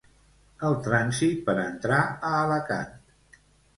[0.69, 2.99] El trànsit per entrar a Alacant.